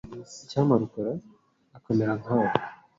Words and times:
Icyampa 0.43 0.75
Rukara 0.81 1.13
akamera 1.77 2.13
nkawe. 2.21 2.51